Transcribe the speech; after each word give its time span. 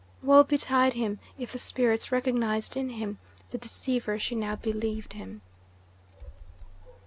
Woe 0.23 0.43
betide 0.43 0.93
him 0.93 1.19
if 1.37 1.51
the 1.51 1.59
spirits 1.59 2.11
recognised 2.11 2.75
in 2.75 2.89
him 2.89 3.19
the 3.51 3.59
deceiver 3.59 4.17
she 4.17 4.33
now 4.33 4.55
believed 4.55 5.13
him. 5.13 5.43